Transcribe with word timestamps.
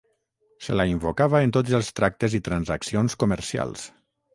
Se 0.67 0.77
la 0.79 0.85
invocava 0.93 1.43
en 1.49 1.55
tots 1.59 1.77
els 1.83 1.95
tractes 2.01 2.41
i 2.41 2.43
transaccions 2.51 3.23
comercials. 3.27 3.91